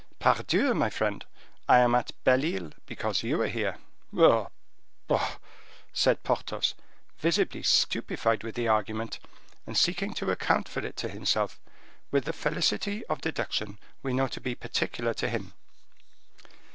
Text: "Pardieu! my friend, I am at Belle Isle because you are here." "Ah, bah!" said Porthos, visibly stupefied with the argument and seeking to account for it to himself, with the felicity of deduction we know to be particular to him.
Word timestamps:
"Pardieu! 0.17 0.73
my 0.73 0.89
friend, 0.89 1.23
I 1.69 1.77
am 1.77 1.93
at 1.93 2.09
Belle 2.23 2.43
Isle 2.43 2.71
because 2.87 3.21
you 3.21 3.39
are 3.39 3.47
here." 3.47 3.77
"Ah, 4.17 4.47
bah!" 5.07 5.33
said 5.93 6.23
Porthos, 6.23 6.73
visibly 7.19 7.61
stupefied 7.61 8.41
with 8.43 8.55
the 8.55 8.67
argument 8.67 9.19
and 9.67 9.77
seeking 9.77 10.15
to 10.15 10.31
account 10.31 10.67
for 10.67 10.83
it 10.83 10.97
to 10.97 11.07
himself, 11.07 11.59
with 12.09 12.25
the 12.25 12.33
felicity 12.33 13.05
of 13.05 13.21
deduction 13.21 13.77
we 14.01 14.11
know 14.11 14.27
to 14.29 14.41
be 14.41 14.55
particular 14.55 15.13
to 15.13 15.29
him. 15.29 15.53